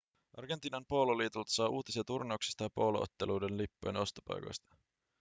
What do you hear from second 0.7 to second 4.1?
poololiitolta saa uutisia turnauksista ja poolo-otteluiden lippujen